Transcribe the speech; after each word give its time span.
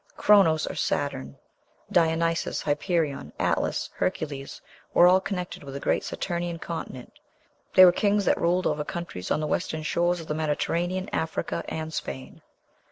Chronos, 0.17 0.65
or 0.65 0.73
Saturn, 0.73 1.37
Dionysos, 1.91 2.63
Hyperion, 2.63 3.31
Atlas, 3.37 3.91
Hercules, 3.97 4.59
were 4.95 5.05
all 5.07 5.21
connected 5.21 5.63
with 5.63 5.75
"a 5.75 5.79
great 5.79 6.03
Saturnian 6.03 6.57
continent;" 6.57 7.13
they 7.75 7.85
were 7.85 7.91
kings 7.91 8.25
that 8.25 8.41
ruled 8.41 8.65
over 8.65 8.83
countries 8.83 9.29
on 9.29 9.39
the 9.41 9.45
western 9.45 9.83
shores 9.83 10.19
of 10.19 10.25
the 10.25 10.33
Mediterranean, 10.33 11.07
Africa 11.13 11.63
and 11.69 11.93
Spain. 11.93 12.41